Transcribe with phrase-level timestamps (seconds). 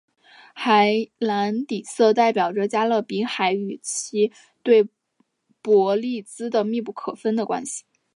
[0.55, 4.31] 海蓝底色代表着加勒比海与其
[4.63, 4.89] 对
[5.61, 7.85] 伯利兹的密不可分的关系。